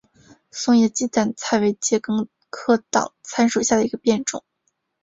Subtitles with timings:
[0.49, 4.43] 松叶鸡蛋参为桔梗科党参属下的一个变种。